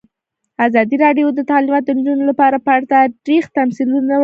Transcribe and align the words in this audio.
ازادي 0.65 0.95
راډیو 1.05 1.27
د 1.33 1.39
تعلیمات 1.51 1.83
د 1.85 1.89
نجونو 1.97 2.23
لپاره 2.31 2.57
په 2.65 2.69
اړه 2.75 2.85
تاریخي 2.95 3.49
تمثیلونه 3.57 4.05
وړاندې 4.05 4.09
کړي. 4.15 4.19